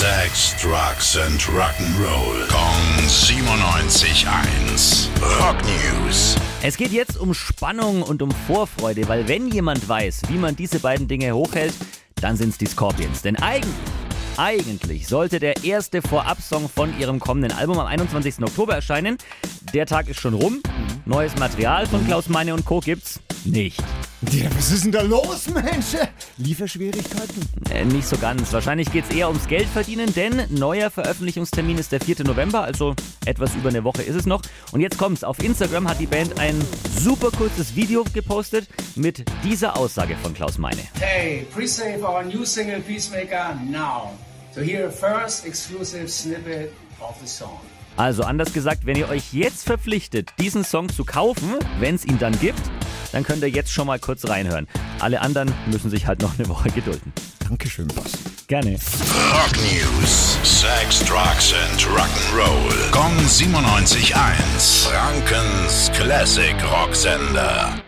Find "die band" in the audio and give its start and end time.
36.00-36.38